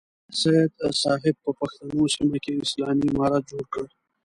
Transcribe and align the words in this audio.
سید 0.39 0.71
صاحب 1.03 1.35
په 1.43 1.51
پښتنو 1.59 2.03
سیمه 2.15 2.37
کې 2.43 2.61
اسلامي 2.63 3.07
امارت 3.11 3.43
جوړ 3.51 3.63
کړ. 3.73 3.85